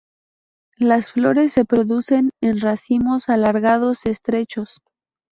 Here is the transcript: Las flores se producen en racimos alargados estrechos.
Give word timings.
Las 0.79 1.11
flores 1.11 1.53
se 1.53 1.63
producen 1.63 2.31
en 2.41 2.59
racimos 2.59 3.29
alargados 3.29 4.07
estrechos. 4.07 4.81